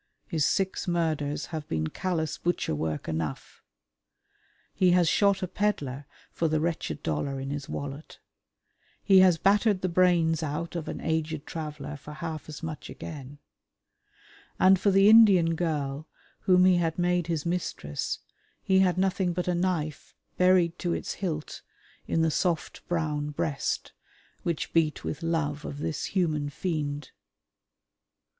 His 0.25 0.43
six 0.45 0.87
murders 0.87 1.45
have 1.53 1.67
been 1.67 1.85
callous 1.85 2.39
butcher 2.39 2.73
work 2.73 3.07
enough. 3.07 3.61
He 4.73 4.93
has 4.93 5.07
shot 5.07 5.43
a 5.43 5.47
pedlar 5.47 6.07
for 6.31 6.47
the 6.47 6.59
wretched 6.59 7.03
dollar 7.03 7.39
in 7.39 7.51
his 7.51 7.69
wallet; 7.69 8.17
he 9.03 9.19
has 9.19 9.37
battered 9.37 9.81
the 9.81 9.87
brains 9.89 10.41
out 10.41 10.75
of 10.75 10.87
an 10.87 11.01
aged 11.01 11.45
traveller 11.45 11.97
for 11.97 12.13
half 12.13 12.49
as 12.49 12.63
much 12.63 12.89
again, 12.89 13.37
and 14.59 14.79
for 14.79 14.89
the 14.89 15.07
Indian 15.07 15.53
girl 15.53 16.07
whom 16.39 16.65
he 16.65 16.77
had 16.77 16.97
made 16.97 17.27
his 17.27 17.45
mistress 17.45 18.17
he 18.63 18.79
had 18.79 18.97
nothing 18.97 19.33
but 19.33 19.47
a 19.47 19.53
knife 19.53 20.15
buried 20.35 20.79
to 20.79 20.93
its 20.93 21.13
hilt 21.13 21.61
in 22.07 22.23
the 22.23 22.31
soft 22.31 22.83
brown 22.87 23.29
breast 23.29 23.91
which 24.41 24.73
beat 24.73 25.03
with 25.03 25.21
love 25.21 25.63
of 25.63 25.77
this 25.77 26.05
human 26.05 26.49
fiend. 26.49 27.11